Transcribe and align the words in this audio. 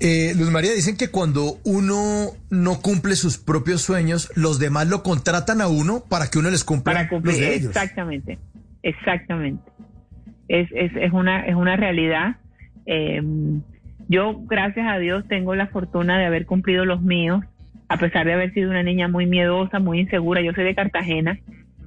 Eh, 0.00 0.34
Luz 0.36 0.50
María, 0.50 0.72
dicen 0.72 0.96
que 0.96 1.08
cuando 1.08 1.58
uno 1.64 2.32
no 2.50 2.80
cumple 2.82 3.16
sus 3.16 3.38
propios 3.38 3.82
sueños, 3.82 4.30
los 4.36 4.58
demás 4.58 4.88
lo 4.88 5.02
contratan 5.02 5.60
a 5.60 5.68
uno 5.68 6.02
para 6.08 6.26
que 6.28 6.38
uno 6.38 6.50
les 6.50 6.64
cumpla 6.64 6.92
para 6.92 7.08
cumplir, 7.08 7.34
los 7.34 7.40
de 7.40 7.54
ellos. 7.54 7.70
Exactamente, 7.70 8.38
exactamente. 8.82 9.70
Es, 10.48 10.68
es, 10.72 10.92
es, 10.96 11.12
una, 11.12 11.46
es 11.46 11.54
una 11.54 11.76
realidad. 11.76 12.36
Eh, 12.84 13.22
yo, 14.08 14.38
gracias 14.44 14.86
a 14.86 14.98
Dios, 14.98 15.26
tengo 15.28 15.54
la 15.54 15.66
fortuna 15.68 16.18
de 16.18 16.26
haber 16.26 16.46
cumplido 16.46 16.84
los 16.84 17.02
míos, 17.02 17.42
a 17.88 17.96
pesar 17.96 18.26
de 18.26 18.34
haber 18.34 18.52
sido 18.52 18.70
una 18.70 18.82
niña 18.82 19.08
muy 19.08 19.26
miedosa, 19.26 19.78
muy 19.78 20.00
insegura. 20.00 20.42
Yo 20.42 20.52
soy 20.52 20.64
de 20.64 20.74
Cartagena 20.74 21.38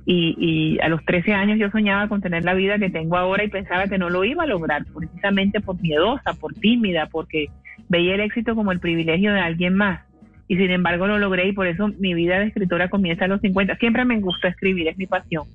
y, 0.05 0.36
y 0.38 0.80
a 0.80 0.89
los 0.89 1.05
13 1.05 1.34
años 1.34 1.60
yo 1.60 1.70
soñaba 1.70 2.07
con 2.10 2.21
tener 2.21 2.44
la 2.44 2.55
vida 2.55 2.80
que 2.80 2.89
tengo 2.89 3.18
ahora 3.18 3.44
y 3.44 3.50
pensaba 3.50 3.88
que 3.88 3.98
no 3.98 4.10
lo 4.10 4.23
iba 4.26 4.44
a 4.44 4.48
lograr, 4.48 4.84
precisamente 4.86 5.62
por 5.62 5.80
miedosa, 5.80 6.34
por 6.34 6.54
tímida, 6.55 7.07
porque 7.12 7.48
veía 7.88 8.16
el 8.16 8.21
éxito 8.21 8.55
como 8.55 8.72
el 8.72 8.80
privilegio 8.80 9.34
de 9.34 9.40
alguien 9.40 9.76
más. 9.76 10.02
Y 10.48 10.58
sin 10.58 10.72
embargo 10.72 11.08
lo 11.08 11.20
logré 11.20 11.48
y 11.48 11.53
por 11.53 11.67
eso 11.67 11.90
mi 11.99 12.13
vida 12.13 12.40
de 12.40 12.48
escritora 12.48 12.90
comienza 12.90 13.26
a 13.26 13.27
los 13.27 13.41
50. 13.41 13.76
Siempre 13.76 14.03
me 14.05 14.20
gustó 14.20 14.48
escribir, 14.48 14.88
es 14.88 14.98
mi 14.98 15.05
pasión. 15.05 15.45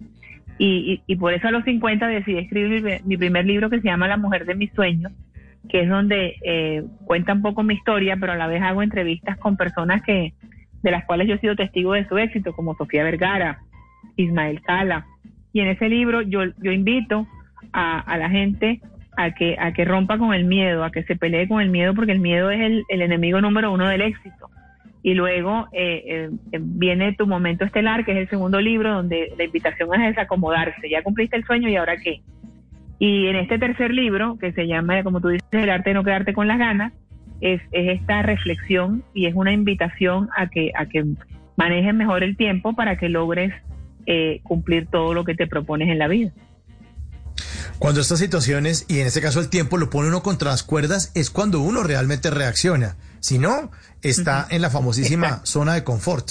Y, 0.56 1.02
y, 1.06 1.16
por 1.16 1.34
eso 1.34 1.48
a 1.48 1.50
los 1.50 1.64
50 1.64 2.06
decidí 2.06 2.38
escribir 2.38 3.02
mi, 3.04 3.16
primer 3.16 3.44
libro 3.44 3.68
que 3.68 3.80
se 3.80 3.88
llama 3.88 4.06
La 4.06 4.16
mujer 4.16 4.46
de 4.46 4.54
mis 4.54 4.72
sueños, 4.72 5.10
que 5.68 5.80
es 5.80 5.88
donde 5.88 6.36
eh, 6.44 6.84
cuenta 7.06 7.32
un 7.32 7.42
poco 7.42 7.64
mi 7.64 7.74
historia, 7.74 8.16
pero 8.20 8.32
a 8.32 8.36
la 8.36 8.46
vez 8.46 8.62
hago 8.62 8.80
entrevistas 8.80 9.36
con 9.38 9.56
personas 9.56 10.02
que 10.02 10.32
de 10.82 10.90
las 10.92 11.04
cuales 11.06 11.26
yo 11.26 11.34
he 11.34 11.40
sido 11.40 11.56
testigo 11.56 11.94
de 11.94 12.06
su 12.06 12.16
éxito, 12.18 12.52
como 12.52 12.76
Sofía 12.76 13.02
Vergara, 13.02 13.62
Ismael 14.16 14.60
Cala. 14.62 15.06
Y 15.52 15.60
en 15.60 15.68
ese 15.68 15.88
libro 15.88 16.22
yo, 16.22 16.44
yo 16.62 16.70
invito 16.70 17.26
a 17.72 18.16
la 18.16 18.30
gente 18.30 18.80
a 19.16 19.32
que, 19.32 19.56
a 19.58 19.72
que 19.72 19.84
rompa 19.84 20.18
con 20.18 20.34
el 20.34 20.44
miedo, 20.44 20.84
a 20.84 20.90
que 20.90 21.02
se 21.04 21.16
pelee 21.16 21.48
con 21.48 21.60
el 21.60 21.70
miedo, 21.70 21.94
porque 21.94 22.12
el 22.12 22.20
miedo 22.20 22.50
es 22.50 22.60
el, 22.60 22.84
el 22.88 23.02
enemigo 23.02 23.40
número 23.40 23.72
uno 23.72 23.88
del 23.88 24.02
éxito. 24.02 24.50
Y 25.02 25.14
luego 25.14 25.68
eh, 25.72 26.30
eh, 26.52 26.58
viene 26.60 27.12
tu 27.12 27.26
momento 27.26 27.64
estelar, 27.64 28.04
que 28.04 28.12
es 28.12 28.18
el 28.18 28.28
segundo 28.30 28.60
libro, 28.60 28.94
donde 28.94 29.34
la 29.36 29.44
invitación 29.44 29.94
es 29.94 30.08
desacomodarse. 30.08 30.88
Ya 30.88 31.02
cumpliste 31.02 31.36
el 31.36 31.44
sueño 31.44 31.68
y 31.68 31.76
ahora 31.76 31.98
qué. 31.98 32.22
Y 32.98 33.26
en 33.26 33.36
este 33.36 33.58
tercer 33.58 33.92
libro, 33.92 34.38
que 34.38 34.52
se 34.52 34.66
llama, 34.66 35.02
como 35.02 35.20
tú 35.20 35.28
dices, 35.28 35.46
El 35.52 35.68
arte 35.68 35.90
de 35.90 35.94
no 35.94 36.04
quedarte 36.04 36.32
con 36.32 36.48
las 36.48 36.58
ganas, 36.58 36.92
es, 37.40 37.60
es 37.72 38.00
esta 38.00 38.22
reflexión 38.22 39.04
y 39.12 39.26
es 39.26 39.34
una 39.34 39.52
invitación 39.52 40.30
a 40.36 40.48
que, 40.48 40.72
a 40.74 40.86
que 40.86 41.04
manejes 41.56 41.94
mejor 41.94 42.22
el 42.22 42.36
tiempo 42.36 42.72
para 42.74 42.96
que 42.96 43.08
logres 43.08 43.52
eh, 44.06 44.40
cumplir 44.42 44.86
todo 44.86 45.14
lo 45.14 45.24
que 45.24 45.34
te 45.34 45.46
propones 45.46 45.88
en 45.88 45.98
la 45.98 46.08
vida. 46.08 46.32
Cuando 47.78 48.00
estas 48.00 48.18
situaciones, 48.18 48.86
y 48.88 49.00
en 49.00 49.06
este 49.06 49.20
caso 49.20 49.40
el 49.40 49.50
tiempo, 49.50 49.76
lo 49.76 49.90
pone 49.90 50.08
uno 50.08 50.22
contra 50.22 50.50
las 50.50 50.62
cuerdas, 50.62 51.12
es 51.14 51.30
cuando 51.30 51.60
uno 51.60 51.82
realmente 51.82 52.30
reacciona. 52.30 52.96
Si 53.20 53.38
no, 53.38 53.70
está 54.02 54.46
uh 54.46 54.50
-huh. 54.50 54.56
en 54.56 54.62
la 54.62 54.70
famosísima 54.70 55.26
Exacto. 55.26 55.46
zona 55.46 55.74
de 55.74 55.84
confort. 55.84 56.26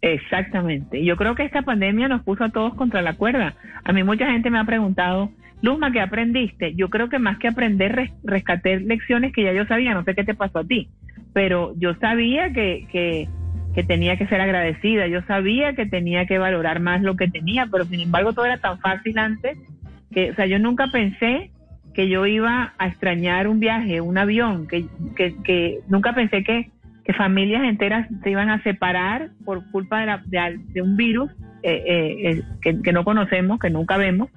Exactamente. 0.00 1.04
Yo 1.04 1.16
creo 1.16 1.34
que 1.34 1.44
esta 1.44 1.62
pandemia 1.62 2.08
nos 2.08 2.22
puso 2.22 2.44
a 2.44 2.50
todos 2.50 2.74
contra 2.74 3.02
la 3.02 3.14
cuerda. 3.14 3.54
A 3.84 3.92
mí 3.92 4.04
mucha 4.04 4.30
gente 4.30 4.50
me 4.50 4.58
ha 4.58 4.64
preguntado, 4.64 5.30
Luzma, 5.60 5.90
¿qué 5.90 6.00
aprendiste? 6.00 6.74
Yo 6.74 6.88
creo 6.88 7.08
que 7.08 7.18
más 7.18 7.38
que 7.38 7.48
aprender, 7.48 7.92
res 7.92 8.10
rescaté 8.22 8.78
lecciones 8.78 9.32
que 9.32 9.42
ya 9.42 9.52
yo 9.52 9.66
sabía, 9.66 9.94
no 9.94 10.04
sé 10.04 10.14
qué 10.14 10.22
te 10.22 10.34
pasó 10.34 10.60
a 10.60 10.64
ti, 10.64 10.88
pero 11.32 11.74
yo 11.78 11.94
sabía 11.96 12.52
que, 12.52 12.86
que, 12.92 13.28
que 13.74 13.82
tenía 13.82 14.16
que 14.16 14.28
ser 14.28 14.40
agradecida, 14.40 15.08
yo 15.08 15.22
sabía 15.22 15.74
que 15.74 15.86
tenía 15.86 16.26
que 16.26 16.38
valorar 16.38 16.78
más 16.80 17.02
lo 17.02 17.16
que 17.16 17.26
tenía, 17.26 17.66
pero 17.66 17.84
sin 17.84 18.00
embargo 18.00 18.32
todo 18.32 18.44
era 18.44 18.58
tan 18.58 18.78
fácil 18.78 19.18
antes 19.18 19.58
o 20.32 20.34
sea, 20.34 20.46
yo 20.46 20.58
nunca 20.58 20.88
pensé 20.88 21.50
que 21.94 22.08
yo 22.08 22.26
iba 22.26 22.74
a 22.78 22.86
extrañar 22.86 23.48
un 23.48 23.58
viaje, 23.58 24.00
un 24.00 24.18
avión, 24.18 24.68
que, 24.68 24.86
que, 25.16 25.80
nunca 25.88 26.14
pensé 26.14 26.44
que, 26.44 26.70
que, 27.04 27.12
familias 27.12 27.64
enteras 27.64 28.08
se 28.22 28.30
iban 28.30 28.50
a 28.50 28.62
separar 28.62 29.30
por 29.44 29.68
culpa 29.70 30.00
de, 30.00 30.06
la, 30.06 30.22
de, 30.56 30.82
un 30.82 30.96
virus 30.96 31.30
eh, 31.62 31.82
eh, 31.86 32.42
que, 32.62 32.80
que, 32.82 32.92
no 32.92 33.04
conocemos, 33.04 33.58
que 33.58 33.70
nunca 33.70 33.96
vemos. 33.96 34.28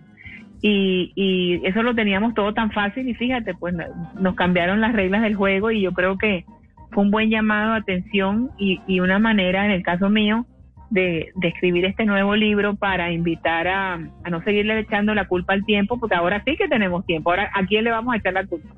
Y, 0.61 1.11
y, 1.15 1.61
eso 1.67 1.83
lo 1.83 1.93
teníamos 1.93 2.33
todo 2.33 2.53
tan 2.53 2.71
fácil 2.71 3.07
y 3.07 3.13
fíjate, 3.13 3.53
pues 3.53 3.75
nos 4.19 4.35
cambiaron 4.35 4.81
las 4.81 4.93
reglas 4.93 5.21
del 5.21 5.35
juego 5.35 5.71
y 5.71 5.81
yo 5.81 5.91
creo 5.93 6.17
que 6.17 6.45
fue 6.91 7.03
un 7.03 7.11
buen 7.11 7.29
llamado 7.29 7.73
de 7.73 7.79
atención 7.79 8.49
y, 8.57 8.79
y 8.87 8.99
una 8.99 9.19
manera, 9.19 9.65
en 9.65 9.71
el 9.71 9.83
caso 9.83 10.09
mío, 10.09 10.45
de, 10.91 11.31
de, 11.35 11.47
escribir 11.47 11.85
este 11.85 12.05
nuevo 12.05 12.35
libro 12.35 12.75
para 12.75 13.11
invitar 13.11 13.67
a, 13.67 13.93
a, 13.95 14.29
no 14.29 14.43
seguirle 14.43 14.79
echando 14.79 15.15
la 15.15 15.27
culpa 15.27 15.53
al 15.53 15.65
tiempo, 15.65 15.99
porque 15.99 16.15
ahora 16.15 16.43
sí 16.45 16.55
que 16.57 16.67
tenemos 16.67 17.05
tiempo. 17.05 17.31
Ahora, 17.31 17.49
¿a 17.53 17.65
quién 17.65 17.83
le 17.83 17.91
vamos 17.91 18.13
a 18.13 18.17
echar 18.17 18.33
la 18.33 18.45
culpa? 18.45 18.69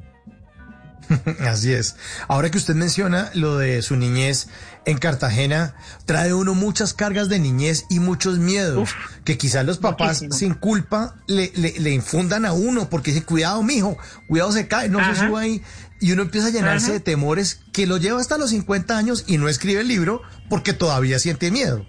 Así 1.47 1.73
es. 1.73 1.95
Ahora 2.27 2.49
que 2.49 2.57
usted 2.57 2.75
menciona 2.75 3.29
lo 3.33 3.57
de 3.57 3.81
su 3.81 3.95
niñez 3.95 4.47
en 4.85 4.97
Cartagena, 4.97 5.75
trae 6.05 6.33
uno 6.33 6.53
muchas 6.53 6.93
cargas 6.93 7.29
de 7.29 7.39
niñez 7.39 7.85
y 7.89 7.99
muchos 7.99 8.39
miedos 8.39 8.89
Uf, 8.89 9.21
que 9.23 9.37
quizás 9.37 9.65
los 9.65 9.77
papás 9.77 10.21
muchísimo. 10.21 10.33
sin 10.33 10.53
culpa 10.53 11.15
le, 11.27 11.51
le, 11.55 11.79
le, 11.79 11.91
infundan 11.91 12.45
a 12.45 12.53
uno 12.53 12.89
porque 12.89 13.11
dice, 13.11 13.25
cuidado, 13.25 13.63
mijo, 13.63 13.97
cuidado 14.27 14.51
se 14.51 14.67
cae, 14.67 14.89
no 14.89 14.99
Ajá. 14.99 15.15
se 15.15 15.25
suba 15.25 15.41
ahí. 15.41 15.61
Y 15.99 16.11
uno 16.11 16.23
empieza 16.23 16.47
a 16.47 16.51
llenarse 16.51 16.87
Ajá. 16.87 16.93
de 16.93 16.99
temores 16.99 17.61
que 17.71 17.87
lo 17.87 17.97
lleva 17.97 18.19
hasta 18.19 18.37
los 18.37 18.49
50 18.49 18.97
años 18.97 19.23
y 19.27 19.37
no 19.37 19.47
escribe 19.47 19.81
el 19.81 19.87
libro 19.87 20.21
porque 20.49 20.73
todavía 20.73 21.17
siente 21.19 21.49
miedo. 21.49 21.85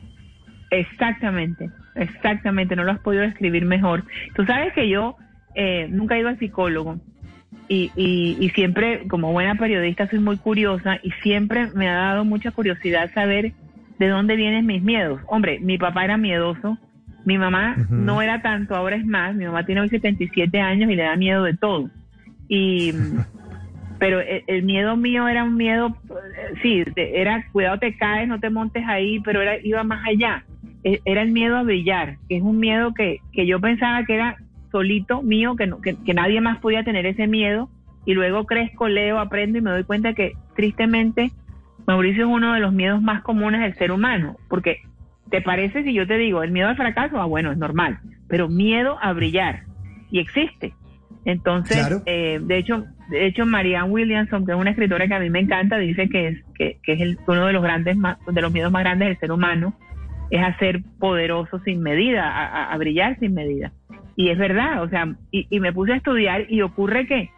Exactamente, 0.74 1.70
exactamente, 1.94 2.76
no 2.76 2.84
lo 2.84 2.92
has 2.92 3.00
podido 3.00 3.22
describir 3.22 3.64
mejor. 3.64 4.04
Tú 4.34 4.44
sabes 4.44 4.72
que 4.72 4.88
yo 4.88 5.16
eh, 5.54 5.86
nunca 5.90 6.16
he 6.16 6.20
ido 6.20 6.28
al 6.28 6.38
psicólogo 6.38 6.98
y, 7.68 7.90
y, 7.96 8.36
y, 8.40 8.50
siempre, 8.50 9.06
como 9.08 9.32
buena 9.32 9.54
periodista, 9.54 10.08
soy 10.08 10.18
muy 10.18 10.36
curiosa 10.36 10.98
y 11.02 11.10
siempre 11.22 11.68
me 11.74 11.88
ha 11.88 11.94
dado 11.94 12.24
mucha 12.24 12.50
curiosidad 12.50 13.10
saber 13.14 13.52
de 13.98 14.08
dónde 14.08 14.36
vienen 14.36 14.66
mis 14.66 14.82
miedos. 14.82 15.20
Hombre, 15.26 15.60
mi 15.60 15.78
papá 15.78 16.04
era 16.04 16.16
miedoso, 16.16 16.78
mi 17.24 17.38
mamá 17.38 17.76
uh 17.78 17.80
-huh. 17.80 17.88
no 17.90 18.20
era 18.20 18.42
tanto, 18.42 18.74
ahora 18.74 18.96
es 18.96 19.06
más, 19.06 19.34
mi 19.34 19.46
mamá 19.46 19.64
tiene 19.64 19.80
hoy 19.80 19.88
77 19.88 20.60
años 20.60 20.90
y 20.90 20.96
le 20.96 21.04
da 21.04 21.16
miedo 21.16 21.44
de 21.44 21.54
todo. 21.54 21.90
Y... 22.48 22.92
pero 23.98 24.20
el, 24.20 24.62
miedo 24.64 24.96
mío 24.96 25.28
era 25.28 25.44
un 25.44 25.56
miedo, 25.56 25.96
sí, 26.62 26.84
era 26.96 27.46
cuidado 27.52 27.78
te 27.78 27.96
caes, 27.96 28.28
no 28.28 28.38
te 28.38 28.50
montes 28.50 28.84
ahí, 28.86 29.20
pero 29.20 29.40
era 29.40 29.56
iba 29.62 29.82
más 29.82 30.06
allá. 30.06 30.44
E, 30.84 31.00
era 31.04 31.22
el 31.22 31.32
miedo 31.32 31.56
a 31.56 31.62
brillar, 31.62 32.18
que 32.28 32.36
es 32.36 32.42
un 32.42 32.58
miedo 32.58 32.92
que, 32.94 33.18
que 33.32 33.46
yo 33.46 33.60
pensaba 33.60 34.04
que 34.04 34.14
era 34.14 34.36
solito 34.70 35.22
mío, 35.22 35.56
que, 35.56 35.66
no, 35.66 35.80
que, 35.80 35.96
que, 36.04 36.14
nadie 36.14 36.40
más 36.40 36.58
podía 36.58 36.84
tener 36.84 37.06
ese 37.06 37.26
miedo, 37.26 37.68
y 38.04 38.12
luego 38.12 38.44
crezco, 38.44 38.88
leo, 38.88 39.18
aprendo 39.18 39.58
y 39.58 39.62
me 39.62 39.70
doy 39.70 39.84
cuenta 39.84 40.12
que 40.12 40.32
tristemente 40.54 41.32
Mauricio 41.86 42.24
es 42.24 42.30
uno 42.30 42.52
de 42.52 42.60
los 42.60 42.72
miedos 42.72 43.00
más 43.00 43.22
comunes 43.22 43.60
del 43.60 43.74
ser 43.74 43.92
humano, 43.92 44.36
porque 44.48 44.82
¿te 45.30 45.40
parece 45.40 45.84
si 45.84 45.94
yo 45.94 46.06
te 46.06 46.18
digo 46.18 46.42
el 46.42 46.50
miedo 46.50 46.68
al 46.68 46.76
fracaso? 46.76 47.20
Ah, 47.20 47.26
bueno, 47.26 47.50
es 47.50 47.58
normal, 47.58 47.98
pero 48.28 48.48
miedo 48.48 48.98
a 49.00 49.12
brillar, 49.12 49.62
y 50.10 50.18
existe. 50.18 50.74
Entonces, 51.24 51.78
claro. 51.78 52.02
eh, 52.04 52.40
de 52.42 52.58
hecho, 52.58 52.84
de 53.08 53.26
hecho, 53.26 53.46
Marianne 53.46 53.90
Williamson, 53.90 54.44
que 54.44 54.52
es 54.52 54.58
una 54.58 54.70
escritora 54.70 55.06
que 55.06 55.14
a 55.14 55.20
mí 55.20 55.30
me 55.30 55.40
encanta, 55.40 55.78
dice 55.78 56.08
que 56.08 56.28
es, 56.28 56.44
que, 56.54 56.78
que 56.82 56.92
es 56.92 57.00
el, 57.00 57.18
uno 57.26 57.46
de 57.46 57.52
los 57.52 57.62
grandes 57.62 57.96
de 58.26 58.42
los 58.42 58.52
miedos 58.52 58.72
más 58.72 58.82
grandes 58.82 59.08
del 59.08 59.18
ser 59.18 59.32
humano, 59.32 59.74
es 60.34 60.42
a 60.42 60.58
ser 60.58 60.82
poderoso 60.98 61.60
sin 61.60 61.80
medida, 61.80 62.28
a, 62.28 62.72
a, 62.72 62.76
brillar 62.76 63.16
sin 63.20 63.34
medida. 63.34 63.72
Y 64.16 64.30
es 64.30 64.38
verdad, 64.38 64.82
o 64.82 64.88
sea, 64.88 65.14
y, 65.30 65.46
y, 65.48 65.60
me 65.60 65.72
puse 65.72 65.92
a 65.92 65.96
estudiar 65.96 66.46
y 66.48 66.62
ocurre 66.62 67.06
que 67.06 67.30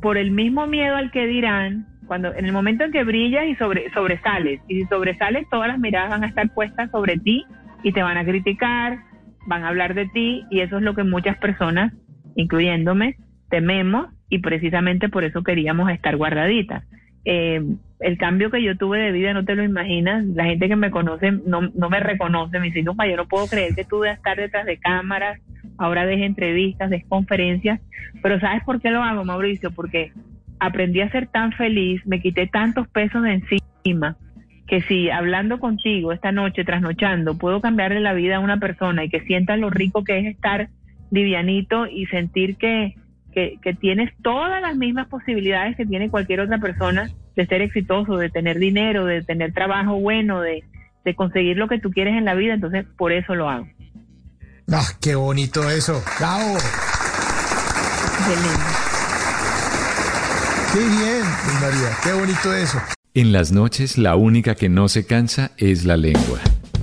por 0.00 0.16
el 0.16 0.30
mismo 0.30 0.66
miedo 0.66 0.96
al 0.96 1.10
que 1.10 1.26
dirán, 1.26 1.86
cuando 2.06 2.34
en 2.34 2.46
el 2.46 2.52
momento 2.52 2.84
en 2.84 2.92
que 2.92 3.04
brillas 3.04 3.46
y 3.46 3.54
sobre, 3.56 3.90
sobresales, 3.92 4.60
y 4.66 4.80
si 4.80 4.86
sobresales, 4.86 5.46
todas 5.50 5.68
las 5.68 5.78
miradas 5.78 6.10
van 6.10 6.24
a 6.24 6.28
estar 6.28 6.48
puestas 6.54 6.90
sobre 6.90 7.18
ti 7.18 7.44
y 7.82 7.92
te 7.92 8.02
van 8.02 8.16
a 8.16 8.24
criticar, 8.24 8.98
van 9.46 9.64
a 9.64 9.68
hablar 9.68 9.92
de 9.92 10.06
ti, 10.06 10.42
y 10.50 10.60
eso 10.60 10.78
es 10.78 10.82
lo 10.82 10.94
que 10.94 11.04
muchas 11.04 11.36
personas, 11.36 11.92
incluyéndome, 12.34 13.16
tememos, 13.50 14.08
y 14.30 14.38
precisamente 14.38 15.10
por 15.10 15.24
eso 15.24 15.42
queríamos 15.42 15.90
estar 15.90 16.16
guardaditas. 16.16 16.84
Eh, 17.28 17.60
el 17.98 18.18
cambio 18.18 18.50
que 18.50 18.62
yo 18.62 18.76
tuve 18.76 19.00
de 19.00 19.10
vida 19.10 19.34
no 19.34 19.44
te 19.44 19.56
lo 19.56 19.64
imaginas. 19.64 20.24
La 20.26 20.44
gente 20.44 20.68
que 20.68 20.76
me 20.76 20.90
conoce 20.90 21.32
no, 21.32 21.62
no 21.74 21.90
me 21.90 22.00
reconoce. 22.00 22.60
Me 22.60 22.66
dice, 22.66 22.84
yo 22.84 22.94
no 22.94 23.28
puedo 23.28 23.46
creer 23.48 23.74
que 23.74 23.84
tú 23.84 24.00
debes 24.00 24.18
estar 24.18 24.36
detrás 24.36 24.64
de 24.64 24.78
cámaras, 24.78 25.40
ahora 25.76 26.06
des 26.06 26.20
entrevistas, 26.20 26.88
des 26.88 27.04
conferencias. 27.06 27.80
Pero 28.22 28.38
¿sabes 28.38 28.62
por 28.64 28.80
qué 28.80 28.90
lo 28.90 29.02
hago, 29.02 29.24
Mauricio? 29.24 29.72
Porque 29.72 30.12
aprendí 30.60 31.00
a 31.00 31.10
ser 31.10 31.26
tan 31.26 31.52
feliz, 31.52 32.00
me 32.06 32.20
quité 32.20 32.46
tantos 32.46 32.88
pesos 32.88 33.22
de 33.22 33.32
encima, 33.32 34.16
que 34.66 34.80
si 34.82 35.10
hablando 35.10 35.58
contigo 35.58 36.12
esta 36.12 36.32
noche, 36.32 36.64
trasnochando, 36.64 37.36
puedo 37.36 37.60
cambiarle 37.60 38.00
la 38.00 38.14
vida 38.14 38.36
a 38.36 38.40
una 38.40 38.58
persona 38.58 39.04
y 39.04 39.08
que 39.08 39.20
sienta 39.20 39.56
lo 39.56 39.70
rico 39.70 40.04
que 40.04 40.18
es 40.18 40.26
estar 40.26 40.68
livianito 41.10 41.86
y 41.86 42.06
sentir 42.06 42.56
que, 42.56 42.94
que, 43.36 43.58
que 43.60 43.74
tienes 43.74 44.10
todas 44.22 44.62
las 44.62 44.76
mismas 44.76 45.08
posibilidades 45.08 45.76
que 45.76 45.84
tiene 45.84 46.08
cualquier 46.08 46.40
otra 46.40 46.56
persona 46.56 47.10
de 47.36 47.46
ser 47.46 47.60
exitoso, 47.60 48.16
de 48.16 48.30
tener 48.30 48.58
dinero, 48.58 49.04
de 49.04 49.22
tener 49.22 49.52
trabajo 49.52 50.00
bueno, 50.00 50.40
de, 50.40 50.64
de 51.04 51.14
conseguir 51.14 51.58
lo 51.58 51.68
que 51.68 51.78
tú 51.78 51.90
quieres 51.90 52.16
en 52.16 52.24
la 52.24 52.32
vida, 52.32 52.54
entonces 52.54 52.86
por 52.96 53.12
eso 53.12 53.34
lo 53.34 53.50
hago. 53.50 53.68
Ah, 54.72 54.86
qué 55.02 55.16
bonito 55.16 55.68
eso. 55.68 56.02
Bravo. 56.18 56.56
Qué 58.24 58.36
lindo. 58.36 58.66
Qué 60.72 60.78
bien, 60.78 61.22
María, 61.60 61.96
qué 62.02 62.12
bonito 62.14 62.54
eso. 62.54 62.80
En 63.12 63.32
las 63.32 63.52
noches 63.52 63.98
la 63.98 64.16
única 64.16 64.54
que 64.54 64.70
no 64.70 64.88
se 64.88 65.06
cansa 65.06 65.50
es 65.58 65.84
la 65.84 65.98
lengua. 65.98 66.40